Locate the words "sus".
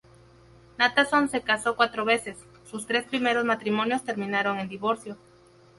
2.65-2.87